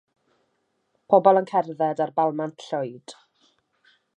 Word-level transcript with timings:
Pobl 1.13 1.39
yn 1.41 1.49
cerdded 1.51 2.01
ar 2.07 2.15
balmant 2.21 2.67
llwyd. 2.69 3.15